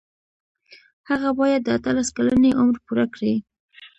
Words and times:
هغه 1.09 1.29
باید 1.39 1.61
د 1.63 1.69
اتلس 1.77 2.07
کلنۍ 2.15 2.51
عمر 2.59 2.75
پوره 2.85 3.05
کړي. 3.13 3.33